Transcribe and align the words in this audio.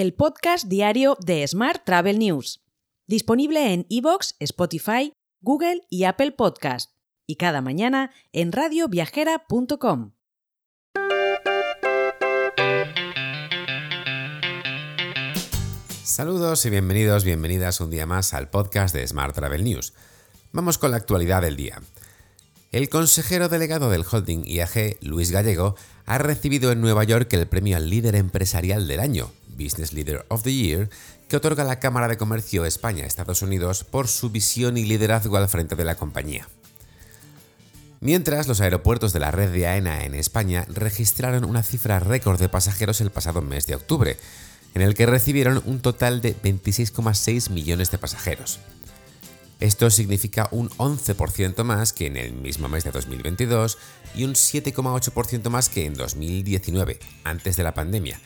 el 0.00 0.14
podcast 0.14 0.66
diario 0.66 1.18
de 1.20 1.46
Smart 1.46 1.84
Travel 1.84 2.18
News, 2.18 2.62
disponible 3.06 3.74
en 3.74 3.84
iVoox, 3.90 4.32
Spotify, 4.38 5.12
Google 5.42 5.82
y 5.90 6.04
Apple 6.04 6.32
Podcast, 6.32 6.92
y 7.26 7.36
cada 7.36 7.60
mañana 7.60 8.10
en 8.32 8.50
radioviajera.com. 8.50 10.12
Saludos 16.02 16.64
y 16.64 16.70
bienvenidos, 16.70 17.24
bienvenidas 17.24 17.82
un 17.82 17.90
día 17.90 18.06
más 18.06 18.32
al 18.32 18.48
podcast 18.48 18.94
de 18.94 19.06
Smart 19.06 19.34
Travel 19.34 19.64
News. 19.64 19.92
Vamos 20.52 20.78
con 20.78 20.92
la 20.92 20.96
actualidad 20.96 21.42
del 21.42 21.56
día. 21.56 21.78
El 22.72 22.88
consejero 22.88 23.50
delegado 23.50 23.90
del 23.90 24.06
holding 24.10 24.44
IAG, 24.46 24.96
Luis 25.02 25.30
Gallego, 25.30 25.76
ha 26.06 26.16
recibido 26.16 26.72
en 26.72 26.80
Nueva 26.80 27.04
York 27.04 27.30
el 27.34 27.48
premio 27.48 27.76
al 27.76 27.90
líder 27.90 28.14
empresarial 28.14 28.88
del 28.88 29.00
año, 29.00 29.30
Business 29.62 29.92
Leader 29.92 30.24
of 30.28 30.42
the 30.42 30.52
Year, 30.52 30.88
que 31.28 31.36
otorga 31.36 31.64
la 31.64 31.78
Cámara 31.78 32.08
de 32.08 32.16
Comercio 32.16 32.64
España-Estados 32.64 33.42
Unidos 33.42 33.84
por 33.84 34.08
su 34.08 34.30
visión 34.30 34.76
y 34.76 34.84
liderazgo 34.84 35.36
al 35.36 35.48
frente 35.48 35.76
de 35.76 35.84
la 35.84 35.96
compañía. 35.96 36.48
Mientras, 38.00 38.48
los 38.48 38.62
aeropuertos 38.62 39.12
de 39.12 39.20
la 39.20 39.30
red 39.30 39.52
de 39.52 39.66
AENA 39.66 40.04
en 40.04 40.14
España 40.14 40.64
registraron 40.68 41.44
una 41.44 41.62
cifra 41.62 42.00
récord 42.00 42.40
de 42.40 42.48
pasajeros 42.48 43.02
el 43.02 43.10
pasado 43.10 43.42
mes 43.42 43.66
de 43.66 43.74
octubre, 43.74 44.16
en 44.74 44.82
el 44.82 44.94
que 44.94 45.04
recibieron 45.04 45.62
un 45.66 45.80
total 45.80 46.22
de 46.22 46.34
26,6 46.34 47.50
millones 47.50 47.90
de 47.90 47.98
pasajeros. 47.98 48.60
Esto 49.60 49.90
significa 49.90 50.48
un 50.52 50.70
11% 50.70 51.62
más 51.64 51.92
que 51.92 52.06
en 52.06 52.16
el 52.16 52.32
mismo 52.32 52.68
mes 52.68 52.84
de 52.84 52.92
2022 52.92 53.76
y 54.14 54.24
un 54.24 54.32
7,8% 54.32 55.50
más 55.50 55.68
que 55.68 55.84
en 55.84 55.92
2019, 55.92 56.98
antes 57.24 57.56
de 57.56 57.62
la 57.62 57.74
pandemia. 57.74 58.18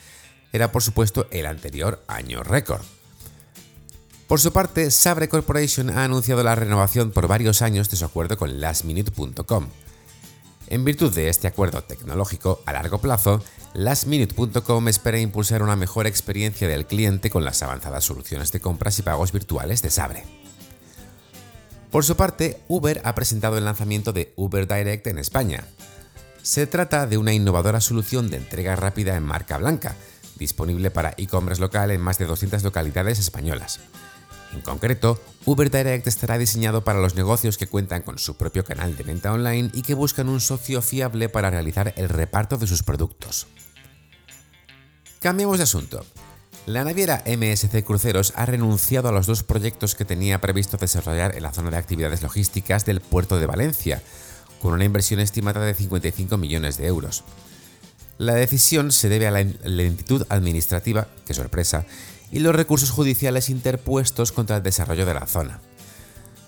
Era 0.55 0.71
por 0.71 0.81
supuesto 0.81 1.27
el 1.31 1.47
anterior 1.47 2.01
año 2.07 2.41
récord. 2.41 2.81
Por 4.25 4.39
su 4.39 4.53
parte, 4.53 4.89
Sabre 4.89 5.27
Corporation 5.27 5.89
ha 5.89 6.05
anunciado 6.05 6.43
la 6.43 6.55
renovación 6.55 7.11
por 7.11 7.27
varios 7.27 7.61
años 7.61 7.89
de 7.89 7.97
su 7.97 8.05
acuerdo 8.05 8.37
con 8.37 8.61
lastminute.com. 8.61 9.67
En 10.67 10.85
virtud 10.85 11.13
de 11.13 11.27
este 11.27 11.49
acuerdo 11.49 11.83
tecnológico 11.83 12.63
a 12.65 12.71
largo 12.71 12.99
plazo, 13.01 13.43
lastminute.com 13.73 14.87
espera 14.87 15.19
impulsar 15.19 15.61
una 15.61 15.75
mejor 15.75 16.07
experiencia 16.07 16.69
del 16.69 16.85
cliente 16.85 17.29
con 17.29 17.43
las 17.43 17.61
avanzadas 17.61 18.05
soluciones 18.05 18.53
de 18.53 18.61
compras 18.61 18.97
y 18.97 19.01
pagos 19.01 19.33
virtuales 19.33 19.81
de 19.81 19.91
Sabre. 19.91 20.23
Por 21.91 22.05
su 22.05 22.15
parte, 22.15 22.61
Uber 22.69 23.01
ha 23.03 23.13
presentado 23.13 23.57
el 23.57 23.65
lanzamiento 23.65 24.13
de 24.13 24.31
Uber 24.37 24.69
Direct 24.69 25.07
en 25.07 25.17
España. 25.17 25.65
Se 26.43 26.65
trata 26.65 27.07
de 27.07 27.17
una 27.17 27.33
innovadora 27.33 27.81
solución 27.81 28.29
de 28.29 28.37
entrega 28.37 28.77
rápida 28.77 29.17
en 29.17 29.23
marca 29.23 29.57
blanca, 29.57 29.97
disponible 30.37 30.91
para 30.91 31.13
e-commerce 31.17 31.61
local 31.61 31.91
en 31.91 32.01
más 32.01 32.17
de 32.17 32.25
200 32.25 32.63
localidades 32.63 33.19
españolas. 33.19 33.79
En 34.53 34.61
concreto, 34.61 35.21
Uber 35.45 35.69
Direct 35.69 36.07
estará 36.07 36.37
diseñado 36.37 36.83
para 36.83 36.99
los 36.99 37.15
negocios 37.15 37.57
que 37.57 37.67
cuentan 37.67 38.03
con 38.03 38.17
su 38.17 38.37
propio 38.37 38.63
canal 38.63 38.95
de 38.95 39.03
venta 39.03 39.33
online 39.33 39.69
y 39.73 39.81
que 39.81 39.93
buscan 39.93 40.29
un 40.29 40.39
socio 40.39 40.81
fiable 40.81 41.27
para 41.27 41.49
realizar 41.49 41.93
el 41.97 42.09
reparto 42.09 42.57
de 42.57 42.67
sus 42.67 42.81
productos. 42.81 43.47
Cambiamos 45.19 45.57
de 45.57 45.63
asunto. 45.63 46.05
La 46.65 46.83
naviera 46.83 47.23
MSC 47.27 47.83
Cruceros 47.83 48.33
ha 48.35 48.45
renunciado 48.45 49.09
a 49.09 49.11
los 49.11 49.27
dos 49.27 49.43
proyectos 49.43 49.93
que 49.93 50.05
tenía 50.05 50.41
previsto 50.41 50.77
desarrollar 50.77 51.35
en 51.35 51.43
la 51.43 51.51
zona 51.51 51.69
de 51.71 51.77
actividades 51.77 52.23
logísticas 52.23 52.85
del 52.85 53.01
puerto 53.01 53.37
de 53.37 53.45
Valencia, 53.45 54.01
con 54.61 54.73
una 54.73 54.85
inversión 54.85 55.19
estimada 55.19 55.59
de 55.63 55.75
55 55.75 56.37
millones 56.37 56.77
de 56.77 56.87
euros. 56.87 57.23
La 58.17 58.33
decisión 58.33 58.91
se 58.91 59.09
debe 59.09 59.27
a 59.27 59.31
la 59.31 59.43
lentitud 59.43 60.25
administrativa, 60.29 61.07
que 61.25 61.33
sorpresa, 61.33 61.85
y 62.31 62.39
los 62.39 62.55
recursos 62.55 62.91
judiciales 62.91 63.49
interpuestos 63.49 64.31
contra 64.31 64.57
el 64.57 64.63
desarrollo 64.63 65.05
de 65.05 65.13
la 65.13 65.27
zona. 65.27 65.59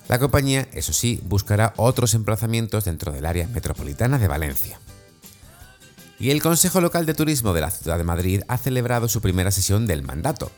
La 0.07 0.19
compañía, 0.19 0.67
eso 0.71 0.93
sí, 0.93 1.19
buscará 1.25 1.73
otros 1.75 2.13
emplazamientos 2.13 2.85
dentro 2.85 3.11
del 3.11 3.25
área 3.25 3.47
metropolitana 3.47 4.17
de 4.17 4.29
Valencia. 4.29 4.79
Y 6.19 6.31
el 6.31 6.41
Consejo 6.41 6.79
Local 6.79 7.05
de 7.05 7.13
Turismo 7.13 7.53
de 7.53 7.61
la 7.61 7.69
Ciudad 7.69 7.97
de 7.97 8.05
Madrid 8.05 8.41
ha 8.47 8.57
celebrado 8.57 9.09
su 9.09 9.21
primera 9.21 9.51
sesión 9.51 9.85
del 9.85 10.03
mandato. 10.03 10.49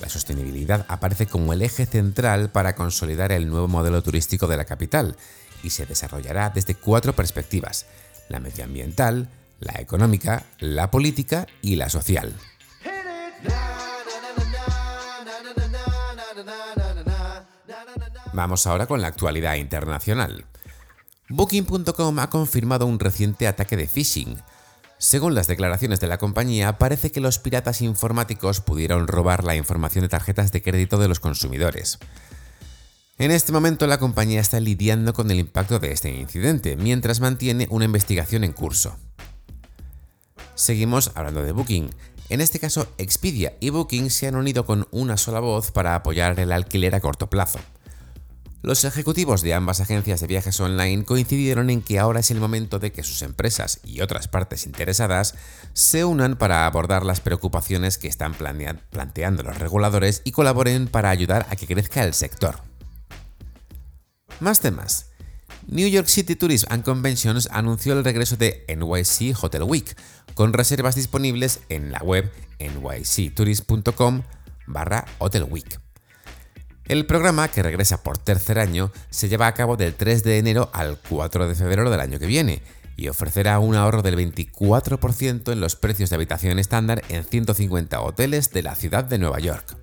La 0.00 0.08
sostenibilidad 0.08 0.84
aparece 0.88 1.26
como 1.26 1.52
el 1.52 1.62
eje 1.62 1.86
central 1.86 2.50
para 2.50 2.74
consolidar 2.74 3.30
el 3.32 3.48
nuevo 3.48 3.68
modelo 3.68 4.02
turístico 4.02 4.48
de 4.48 4.56
la 4.56 4.64
capital 4.64 5.16
y 5.62 5.70
se 5.70 5.86
desarrollará 5.86 6.50
desde 6.50 6.74
cuatro 6.74 7.14
perspectivas, 7.14 7.86
la 8.28 8.40
medioambiental, 8.40 9.28
la 9.60 9.80
económica, 9.80 10.44
la 10.58 10.90
política 10.90 11.46
y 11.62 11.76
la 11.76 11.88
social. 11.88 12.34
Vamos 18.32 18.66
ahora 18.66 18.86
con 18.86 19.00
la 19.00 19.08
actualidad 19.08 19.54
internacional. 19.54 20.46
Booking.com 21.28 22.18
ha 22.18 22.30
confirmado 22.30 22.86
un 22.86 22.98
reciente 22.98 23.46
ataque 23.46 23.76
de 23.76 23.86
phishing, 23.86 24.36
según 25.00 25.34
las 25.34 25.46
declaraciones 25.46 25.98
de 25.98 26.08
la 26.08 26.18
compañía, 26.18 26.76
parece 26.76 27.10
que 27.10 27.22
los 27.22 27.38
piratas 27.38 27.80
informáticos 27.80 28.60
pudieron 28.60 29.08
robar 29.08 29.44
la 29.44 29.56
información 29.56 30.02
de 30.02 30.10
tarjetas 30.10 30.52
de 30.52 30.60
crédito 30.60 30.98
de 30.98 31.08
los 31.08 31.20
consumidores. 31.20 31.98
En 33.16 33.30
este 33.30 33.50
momento 33.50 33.86
la 33.86 33.98
compañía 33.98 34.42
está 34.42 34.60
lidiando 34.60 35.14
con 35.14 35.30
el 35.30 35.38
impacto 35.38 35.78
de 35.78 35.92
este 35.92 36.10
incidente, 36.10 36.76
mientras 36.76 37.20
mantiene 37.20 37.66
una 37.70 37.86
investigación 37.86 38.44
en 38.44 38.52
curso. 38.52 38.98
Seguimos 40.60 41.12
hablando 41.14 41.42
de 41.42 41.52
Booking. 41.52 41.88
En 42.28 42.42
este 42.42 42.58
caso, 42.58 42.86
Expedia 42.98 43.54
y 43.60 43.70
Booking 43.70 44.10
se 44.10 44.26
han 44.26 44.36
unido 44.36 44.66
con 44.66 44.86
una 44.90 45.16
sola 45.16 45.40
voz 45.40 45.70
para 45.70 45.94
apoyar 45.94 46.38
el 46.38 46.52
alquiler 46.52 46.94
a 46.94 47.00
corto 47.00 47.30
plazo. 47.30 47.58
Los 48.60 48.84
ejecutivos 48.84 49.40
de 49.40 49.54
ambas 49.54 49.80
agencias 49.80 50.20
de 50.20 50.26
viajes 50.26 50.60
online 50.60 51.06
coincidieron 51.06 51.70
en 51.70 51.80
que 51.80 51.98
ahora 51.98 52.20
es 52.20 52.30
el 52.30 52.40
momento 52.40 52.78
de 52.78 52.92
que 52.92 53.02
sus 53.02 53.22
empresas 53.22 53.80
y 53.84 54.02
otras 54.02 54.28
partes 54.28 54.66
interesadas 54.66 55.34
se 55.72 56.04
unan 56.04 56.36
para 56.36 56.66
abordar 56.66 57.06
las 57.06 57.22
preocupaciones 57.22 57.96
que 57.96 58.08
están 58.08 58.34
planteando 58.34 59.42
los 59.42 59.58
reguladores 59.58 60.20
y 60.26 60.32
colaboren 60.32 60.88
para 60.88 61.08
ayudar 61.08 61.46
a 61.48 61.56
que 61.56 61.66
crezca 61.66 62.04
el 62.04 62.12
sector. 62.12 62.60
Más 64.40 64.60
temas. 64.60 65.09
New 65.70 65.86
York 65.86 66.08
City 66.08 66.34
Tourism 66.34 66.66
and 66.72 66.82
Conventions 66.82 67.48
anunció 67.52 67.92
el 67.92 68.02
regreso 68.02 68.36
de 68.36 68.64
NYC 68.66 69.40
Hotel 69.40 69.62
Week, 69.62 69.96
con 70.34 70.52
reservas 70.52 70.96
disponibles 70.96 71.60
en 71.68 71.92
la 71.92 72.00
web 72.00 72.28
nyctourist.com 72.58 74.22
barra 74.66 75.04
Hotel 75.18 75.44
Week. 75.48 75.80
El 76.86 77.06
programa, 77.06 77.46
que 77.46 77.62
regresa 77.62 78.02
por 78.02 78.18
tercer 78.18 78.58
año, 78.58 78.90
se 79.10 79.28
lleva 79.28 79.46
a 79.46 79.54
cabo 79.54 79.76
del 79.76 79.94
3 79.94 80.24
de 80.24 80.38
enero 80.38 80.70
al 80.72 80.98
4 81.08 81.46
de 81.46 81.54
febrero 81.54 81.88
del 81.88 82.00
año 82.00 82.18
que 82.18 82.26
viene 82.26 82.62
y 82.96 83.06
ofrecerá 83.06 83.60
un 83.60 83.76
ahorro 83.76 84.02
del 84.02 84.16
24% 84.16 85.52
en 85.52 85.60
los 85.60 85.76
precios 85.76 86.10
de 86.10 86.16
habitación 86.16 86.58
estándar 86.58 87.04
en 87.10 87.22
150 87.22 88.00
hoteles 88.00 88.50
de 88.50 88.64
la 88.64 88.74
ciudad 88.74 89.04
de 89.04 89.18
Nueva 89.18 89.38
York. 89.38 89.76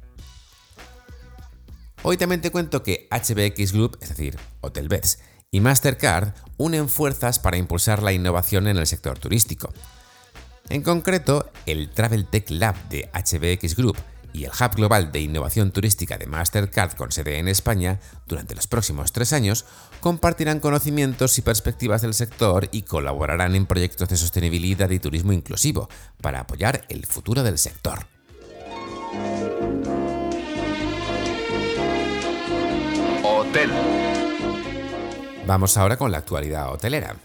Hoy 2.04 2.18
también 2.18 2.42
te 2.42 2.52
cuento 2.52 2.84
que 2.84 3.08
HBX 3.10 3.72
Group, 3.72 3.98
es 4.02 4.10
decir, 4.10 4.38
Hotelbeds, 4.60 5.20
y 5.58 5.60
Mastercard 5.60 6.34
unen 6.58 6.88
fuerzas 6.88 7.40
para 7.40 7.58
impulsar 7.58 8.04
la 8.04 8.14
innovación 8.14 8.68
en 8.68 8.78
el 8.78 8.86
sector 8.86 9.18
turístico. 9.18 9.74
En 10.70 10.84
concreto, 10.84 11.50
el 11.66 11.90
Travel 11.90 12.28
Tech 12.28 12.52
Lab 12.52 12.76
de 12.90 13.10
HBX 13.12 13.76
Group 13.76 13.98
y 14.34 14.44
el 14.44 14.52
Hub 14.52 14.76
Global 14.76 15.12
de 15.12 15.22
Innovación 15.22 15.72
Turística 15.72 16.20
de 16.20 16.28
Mastercard 16.28 16.94
con 16.94 17.12
sede 17.12 17.40
en 17.40 17.48
España, 17.48 18.00
durante 18.28 18.54
los 18.54 18.68
próximos 18.68 19.12
tres 19.12 19.34
años, 19.34 19.66
compartirán 20.00 20.60
conocimientos 20.60 21.40
y 21.40 21.42
perspectivas 21.42 22.04
del 22.04 22.14
sector 22.14 22.70
y 22.72 22.84
colaborarán 22.84 23.56
en 23.56 23.66
proyectos 23.66 24.10
de 24.10 24.18
sostenibilidad 24.18 24.92
y 24.92 25.00
turismo 25.00 25.34
inclusivo 25.34 25.90
para 26.22 26.42
apoyar 26.42 26.86
el 26.88 27.08
futuro 27.08 27.42
del 27.42 27.58
sector. 27.58 28.06
Hotel. 33.24 34.07
Vamos 35.48 35.78
ahora 35.78 35.96
con 35.96 36.12
la 36.12 36.18
actualidad 36.18 36.74
hotelera. 36.74 37.16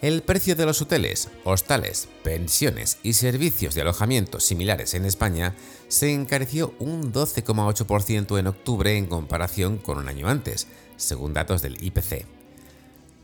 El 0.00 0.22
precio 0.22 0.56
de 0.56 0.64
los 0.64 0.80
hoteles, 0.80 1.28
hostales, 1.44 2.08
pensiones 2.22 2.96
y 3.02 3.12
servicios 3.12 3.74
de 3.74 3.82
alojamiento 3.82 4.40
similares 4.40 4.94
en 4.94 5.04
España 5.04 5.54
se 5.88 6.10
encareció 6.10 6.74
un 6.78 7.12
12,8% 7.12 8.38
en 8.38 8.46
octubre 8.46 8.96
en 8.96 9.04
comparación 9.04 9.76
con 9.76 9.98
un 9.98 10.08
año 10.08 10.26
antes, 10.26 10.68
según 10.96 11.34
datos 11.34 11.60
del 11.60 11.76
IPC. 11.84 12.24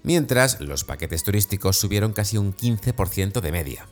Mientras, 0.03 0.61
los 0.61 0.85
paquetes 0.85 1.25
turísticos 1.25 1.79
subieron 1.79 2.13
casi 2.13 2.37
un 2.37 2.55
15% 2.55 3.41
de 3.41 3.53
media. 3.53 3.87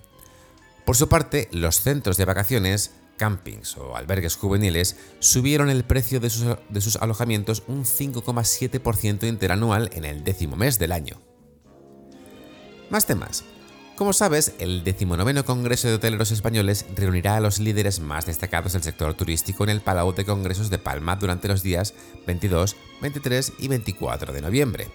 Por 0.85 0.95
su 0.95 1.09
parte, 1.09 1.49
los 1.53 1.81
centros 1.81 2.19
de 2.19 2.27
vacaciones, 2.27 2.91
campings 3.19 3.77
o 3.77 3.95
albergues 3.97 4.37
juveniles 4.37 4.97
subieron 5.19 5.69
el 5.69 5.85
precio 5.85 6.21
de 6.21 6.31
sus, 6.31 6.97
alojamientos 6.97 7.63
un 7.67 7.85
5,7% 7.85 9.29
interanual 9.29 9.91
en 9.93 10.07
el 10.07 10.25
décimo 10.25 10.57
mes 10.57 10.79
del 10.79 10.93
año. 10.93 11.21
Más 12.89 13.05
temas. 13.05 13.45
Como 13.97 14.13
sabes, 14.13 14.55
el 14.61 14.85
19 14.85 15.43
Congreso 15.43 15.89
de 15.89 15.95
Hoteleros 15.95 16.31
Españoles 16.31 16.87
reunirá 16.95 17.37
a 17.37 17.41
los 17.41 17.59
líderes 17.59 17.99
más 17.99 18.27
destacados 18.27 18.73
del 18.73 18.83
sector 18.85 19.13
turístico 19.15 19.65
en 19.65 19.71
el 19.71 19.81
Palau 19.81 20.15
de 20.15 20.25
Congresos 20.25 20.71
de 20.71 20.79
Palma 20.79 21.17
durante 21.17 21.49
los 21.49 21.63
días 21.65 21.95
22, 22.27 22.77
23 23.03 23.53
y 23.59 23.69
24 23.69 24.33
de 24.33 24.41
noviembre. 24.41 24.89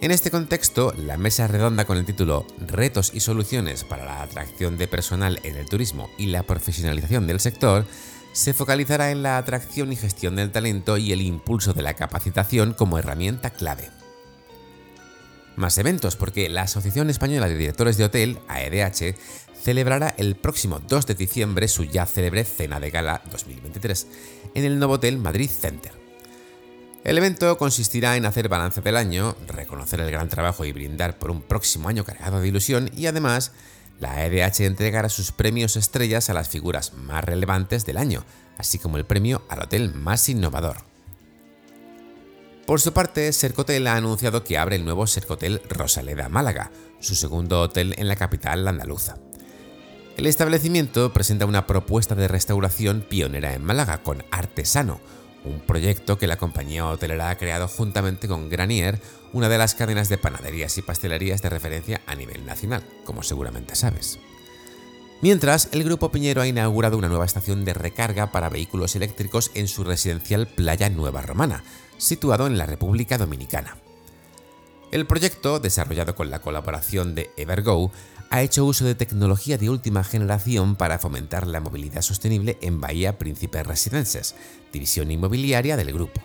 En 0.00 0.10
este 0.10 0.30
contexto, 0.30 0.92
la 0.96 1.16
mesa 1.16 1.46
redonda 1.46 1.84
con 1.84 1.96
el 1.96 2.04
título 2.04 2.46
Retos 2.58 3.12
y 3.14 3.20
soluciones 3.20 3.82
para 3.84 4.04
la 4.04 4.22
atracción 4.22 4.76
de 4.76 4.88
personal 4.88 5.40
en 5.42 5.56
el 5.56 5.68
turismo 5.68 6.10
y 6.18 6.26
la 6.26 6.42
profesionalización 6.42 7.26
del 7.26 7.40
sector 7.40 7.86
se 8.32 8.52
focalizará 8.52 9.10
en 9.10 9.22
la 9.22 9.38
atracción 9.38 9.92
y 9.92 9.96
gestión 9.96 10.36
del 10.36 10.52
talento 10.52 10.98
y 10.98 11.12
el 11.12 11.22
impulso 11.22 11.72
de 11.72 11.82
la 11.82 11.94
capacitación 11.94 12.74
como 12.74 12.98
herramienta 12.98 13.50
clave 13.50 13.90
más 15.56 15.78
eventos, 15.78 16.16
porque 16.16 16.48
la 16.48 16.62
Asociación 16.62 17.10
Española 17.10 17.48
de 17.48 17.56
Directores 17.56 17.96
de 17.96 18.04
Hotel, 18.04 18.38
AEDH, 18.48 19.16
celebrará 19.60 20.14
el 20.18 20.36
próximo 20.36 20.78
2 20.78 21.06
de 21.06 21.14
diciembre 21.14 21.66
su 21.66 21.84
ya 21.84 22.06
célebre 22.06 22.44
Cena 22.44 22.78
de 22.78 22.90
Gala 22.90 23.22
2023 23.30 24.06
en 24.54 24.64
el 24.64 24.78
Novotel 24.78 25.18
Madrid 25.18 25.50
Center. 25.50 25.95
El 27.06 27.18
evento 27.18 27.56
consistirá 27.56 28.16
en 28.16 28.26
hacer 28.26 28.48
balance 28.48 28.80
del 28.80 28.96
año, 28.96 29.36
reconocer 29.46 30.00
el 30.00 30.10
gran 30.10 30.28
trabajo 30.28 30.64
y 30.64 30.72
brindar 30.72 31.20
por 31.20 31.30
un 31.30 31.40
próximo 31.40 31.88
año 31.88 32.04
cargado 32.04 32.40
de 32.40 32.48
ilusión 32.48 32.90
y 32.96 33.06
además 33.06 33.52
la 34.00 34.14
AEDH 34.14 34.64
entregará 34.66 35.08
sus 35.08 35.30
premios 35.30 35.76
estrellas 35.76 36.30
a 36.30 36.34
las 36.34 36.48
figuras 36.48 36.94
más 36.94 37.22
relevantes 37.22 37.86
del 37.86 37.98
año, 37.98 38.24
así 38.58 38.80
como 38.80 38.96
el 38.96 39.04
premio 39.04 39.44
al 39.48 39.62
hotel 39.62 39.94
más 39.94 40.28
innovador. 40.28 40.78
Por 42.66 42.80
su 42.80 42.92
parte, 42.92 43.32
Sercotel 43.32 43.86
ha 43.86 43.94
anunciado 43.94 44.42
que 44.42 44.58
abre 44.58 44.74
el 44.74 44.84
nuevo 44.84 45.06
Sercotel 45.06 45.62
Rosaleda 45.68 46.28
Málaga, 46.28 46.72
su 46.98 47.14
segundo 47.14 47.60
hotel 47.60 47.94
en 47.98 48.08
la 48.08 48.16
capital 48.16 48.66
andaluza. 48.66 49.16
El 50.16 50.26
establecimiento 50.26 51.12
presenta 51.12 51.46
una 51.46 51.68
propuesta 51.68 52.16
de 52.16 52.26
restauración 52.26 53.02
pionera 53.08 53.54
en 53.54 53.62
Málaga 53.62 54.02
con 54.02 54.24
Artesano, 54.32 54.98
un 55.46 55.60
proyecto 55.60 56.18
que 56.18 56.26
la 56.26 56.36
compañía 56.36 56.86
hotelera 56.86 57.30
ha 57.30 57.38
creado 57.38 57.68
juntamente 57.68 58.28
con 58.28 58.48
Granier, 58.48 59.00
una 59.32 59.48
de 59.48 59.58
las 59.58 59.74
cadenas 59.74 60.08
de 60.08 60.18
panaderías 60.18 60.76
y 60.78 60.82
pastelerías 60.82 61.42
de 61.42 61.50
referencia 61.50 62.00
a 62.06 62.14
nivel 62.14 62.44
nacional, 62.44 62.82
como 63.04 63.22
seguramente 63.22 63.74
sabes. 63.74 64.18
Mientras, 65.22 65.70
el 65.72 65.84
Grupo 65.84 66.10
Piñero 66.10 66.42
ha 66.42 66.46
inaugurado 66.46 66.98
una 66.98 67.08
nueva 67.08 67.24
estación 67.24 67.64
de 67.64 67.74
recarga 67.74 68.32
para 68.32 68.50
vehículos 68.50 68.96
eléctricos 68.96 69.50
en 69.54 69.66
su 69.66 69.82
residencial 69.82 70.46
Playa 70.46 70.90
Nueva 70.90 71.22
Romana, 71.22 71.64
situado 71.96 72.46
en 72.46 72.58
la 72.58 72.66
República 72.66 73.16
Dominicana. 73.16 73.76
El 74.92 75.06
proyecto, 75.06 75.58
desarrollado 75.58 76.14
con 76.14 76.30
la 76.30 76.40
colaboración 76.40 77.14
de 77.14 77.30
Evergo, 77.36 77.90
ha 78.30 78.42
hecho 78.42 78.64
uso 78.64 78.84
de 78.84 78.94
tecnología 78.94 79.58
de 79.58 79.68
última 79.68 80.04
generación 80.04 80.76
para 80.76 80.98
fomentar 80.98 81.46
la 81.46 81.60
movilidad 81.60 82.02
sostenible 82.02 82.56
en 82.60 82.80
Bahía 82.80 83.18
Príncipe 83.18 83.62
Residences, 83.62 84.34
división 84.72 85.10
inmobiliaria 85.10 85.76
del 85.76 85.92
grupo. 85.92 86.20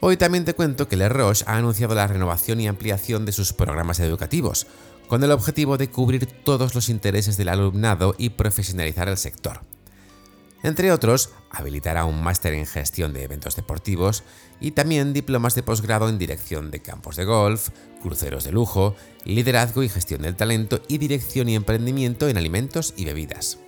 Hoy 0.00 0.16
también 0.16 0.44
te 0.44 0.54
cuento 0.54 0.88
que 0.88 0.96
Le 0.96 1.08
Roche 1.08 1.44
ha 1.48 1.56
anunciado 1.56 1.94
la 1.94 2.06
renovación 2.06 2.60
y 2.60 2.68
ampliación 2.68 3.24
de 3.24 3.32
sus 3.32 3.52
programas 3.52 4.00
educativos, 4.00 4.66
con 5.08 5.22
el 5.22 5.30
objetivo 5.30 5.78
de 5.78 5.88
cubrir 5.88 6.26
todos 6.26 6.74
los 6.74 6.88
intereses 6.88 7.36
del 7.36 7.48
alumnado 7.48 8.14
y 8.18 8.30
profesionalizar 8.30 9.08
el 9.08 9.16
sector. 9.16 9.60
Entre 10.64 10.90
otros, 10.92 11.28
habilitará 11.50 12.06
un 12.06 12.22
máster 12.22 12.54
en 12.54 12.64
gestión 12.64 13.12
de 13.12 13.22
eventos 13.22 13.54
deportivos 13.54 14.24
y 14.60 14.70
también 14.70 15.12
diplomas 15.12 15.54
de 15.54 15.62
posgrado 15.62 16.08
en 16.08 16.16
dirección 16.16 16.70
de 16.70 16.80
campos 16.80 17.16
de 17.16 17.26
golf, 17.26 17.68
cruceros 18.00 18.44
de 18.44 18.52
lujo, 18.52 18.96
liderazgo 19.26 19.82
y 19.82 19.90
gestión 19.90 20.22
del 20.22 20.36
talento 20.36 20.80
y 20.88 20.96
dirección 20.96 21.50
y 21.50 21.54
emprendimiento 21.54 22.30
en 22.30 22.38
alimentos 22.38 22.94
y 22.96 23.04
bebidas. 23.04 23.58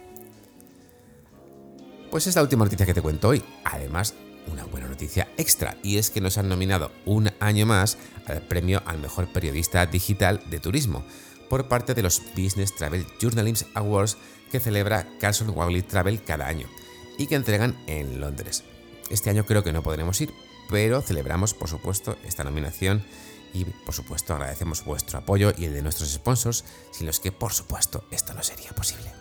Pues 2.11 2.27
es 2.29 2.35
la 2.35 2.41
última 2.41 2.65
noticia 2.65 2.87
que 2.87 2.95
te 2.95 3.03
cuento 3.03 3.29
hoy. 3.29 3.45
Además, 3.65 4.15
una 4.51 4.65
buena 4.65 4.89
noticia 4.89 5.29
extra 5.37 5.77
y 5.83 5.99
es 5.99 6.09
que 6.09 6.23
nos 6.23 6.39
han 6.39 6.49
nominado 6.49 6.93
un 7.05 7.31
año 7.41 7.67
más 7.67 7.99
al 8.27 8.41
premio 8.41 8.83
al 8.87 9.01
mejor 9.01 9.31
periodista 9.35 9.85
digital 9.85 10.41
de 10.49 10.61
turismo 10.61 11.05
por 11.51 11.69
parte 11.69 11.93
de 11.93 12.03
los 12.03 12.23
Business 12.35 12.75
Travel 12.75 13.07
Journalism 13.21 13.67
Awards 13.75 14.17
que 14.51 14.61
celebra 14.61 15.07
Carlson 15.21 15.51
Wagley 15.51 15.83
Travel 15.83 16.23
cada 16.23 16.49
año 16.49 16.67
y 17.19 17.27
que 17.27 17.35
entregan 17.35 17.77
en 17.87 18.21
Londres. 18.21 18.65
Este 19.11 19.31
año 19.31 19.47
creo 19.47 19.63
que 19.63 19.73
no 19.73 19.83
podremos 19.83 20.21
ir, 20.21 20.33
pero 20.69 21.01
celebramos, 21.01 21.55
por 21.55 21.69
supuesto, 21.69 22.17
esta 22.25 22.45
nominación 22.45 23.05
y, 23.53 23.65
por 23.65 23.95
supuesto, 23.95 24.35
agradecemos 24.35 24.85
vuestro 24.85 25.19
apoyo 25.19 25.53
y 25.57 25.65
el 25.65 25.75
de 25.75 25.83
nuestros 25.83 26.11
sponsors, 26.11 26.65
sin 26.91 27.07
los 27.07 27.21
que, 27.21 27.33
por 27.33 27.53
supuesto, 27.53 28.05
esto 28.11 28.35
no 28.35 28.43
sería 28.43 28.71
posible. 28.71 29.13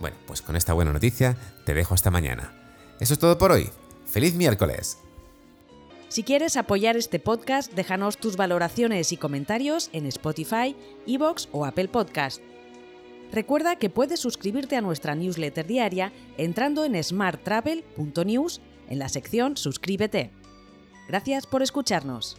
Bueno, 0.00 0.16
pues 0.26 0.42
con 0.42 0.56
esta 0.56 0.72
buena 0.72 0.92
noticia 0.92 1.36
te 1.64 1.74
dejo 1.74 1.94
hasta 1.94 2.10
mañana. 2.10 2.52
Eso 3.00 3.14
es 3.14 3.18
todo 3.18 3.38
por 3.38 3.52
hoy. 3.52 3.70
¡Feliz 4.06 4.34
miércoles! 4.34 4.98
Si 6.08 6.24
quieres 6.24 6.58
apoyar 6.58 6.98
este 6.98 7.18
podcast, 7.18 7.72
déjanos 7.72 8.18
tus 8.18 8.36
valoraciones 8.36 9.12
y 9.12 9.16
comentarios 9.16 9.88
en 9.94 10.04
Spotify, 10.06 10.76
Evox 11.06 11.48
o 11.52 11.64
Apple 11.64 11.88
Podcast. 11.88 12.42
Recuerda 13.32 13.76
que 13.76 13.88
puedes 13.88 14.20
suscribirte 14.20 14.76
a 14.76 14.82
nuestra 14.82 15.14
newsletter 15.14 15.66
diaria 15.66 16.12
entrando 16.36 16.84
en 16.84 17.02
smarttravel.news 17.02 18.60
en 18.88 18.98
la 18.98 19.08
sección 19.08 19.56
Suscríbete. 19.56 20.30
Gracias 21.08 21.46
por 21.46 21.62
escucharnos. 21.62 22.36